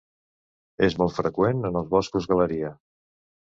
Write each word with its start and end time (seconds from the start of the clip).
És 0.87 0.95
molt 1.01 1.13
freqüent 1.17 1.61
en 1.71 1.77
els 1.83 1.93
boscos 1.93 2.29
galeria. 2.33 2.73